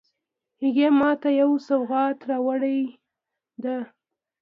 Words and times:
هغې 0.61 0.87
ما 0.99 1.11
ته 1.21 1.29
یو 1.41 1.51
سوغات 1.67 2.17
راوړی 2.29 2.79
ده 3.63 3.77